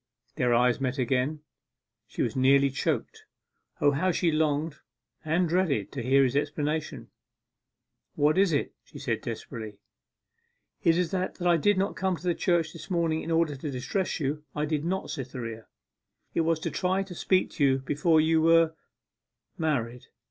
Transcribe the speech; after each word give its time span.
Their 0.35 0.51
eyes 0.51 0.81
met 0.81 0.97
again. 0.97 1.41
She 2.07 2.23
was 2.23 2.35
nearly 2.35 2.71
choked. 2.71 3.25
O, 3.79 3.91
how 3.91 4.09
she 4.11 4.31
longed 4.31 4.77
and 5.23 5.47
dreaded 5.47 5.91
to 5.91 6.01
hear 6.01 6.23
his 6.23 6.35
explanation! 6.35 7.11
'What 8.15 8.35
is 8.35 8.51
it?' 8.51 8.73
she 8.83 8.97
said 8.97 9.21
desperately. 9.21 9.77
'It 10.81 10.97
is 10.97 11.11
that 11.11 11.39
I 11.39 11.55
did 11.55 11.77
not 11.77 11.95
come 11.95 12.15
to 12.15 12.23
the 12.23 12.33
church 12.33 12.73
this 12.73 12.89
morning 12.89 13.21
in 13.21 13.29
order 13.29 13.55
to 13.55 13.69
distress 13.69 14.19
you: 14.19 14.43
I 14.55 14.65
did 14.65 14.83
not, 14.83 15.11
Cytherea. 15.11 15.67
It 16.33 16.41
was 16.41 16.59
to 16.61 16.71
try 16.71 17.03
to 17.03 17.13
speak 17.13 17.51
to 17.51 17.63
you 17.63 17.77
before 17.77 18.19
you 18.19 18.41
were 18.41 18.73
married. 19.59 20.07